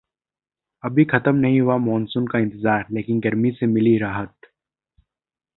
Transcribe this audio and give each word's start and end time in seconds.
अभी 0.83 1.05
खत्म 1.05 1.35
नहीं 1.35 1.61
हुआ 1.61 1.77
मानसून 1.77 2.27
का 2.27 2.39
इंतजार, 2.39 2.85
लेकिन 2.91 3.19
गर्मी 3.19 3.51
से 3.51 3.65
मिली 3.65 3.97
राहत 3.97 4.33